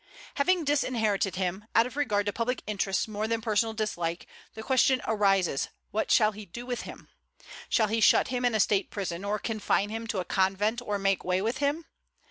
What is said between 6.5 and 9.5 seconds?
with him? Shall he shut him in a state prison, or